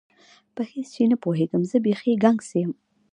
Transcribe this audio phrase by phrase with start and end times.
[0.55, 2.71] په هیڅ شي نه پوهېږم، زه بیخي ګنګس یم.